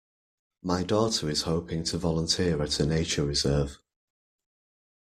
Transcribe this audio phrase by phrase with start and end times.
[0.63, 3.77] My daughter is hoping to volunteer at a nature reserve.